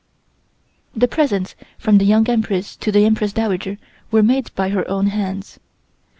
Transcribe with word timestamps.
The 0.95 1.07
presents 1.07 1.53
from 1.77 1.99
the 1.99 2.05
Young 2.05 2.27
Empress 2.27 2.75
to 2.75 2.91
the 2.91 3.05
Empress 3.05 3.33
Dowager 3.33 3.77
were 4.09 4.23
made 4.23 4.49
by 4.55 4.69
her 4.69 4.89
own 4.89 5.05
hands. 5.05 5.59